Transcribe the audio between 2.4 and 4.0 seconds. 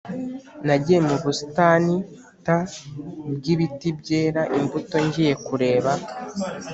t bw ibiti